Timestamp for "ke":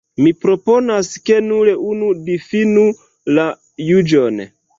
1.29-1.37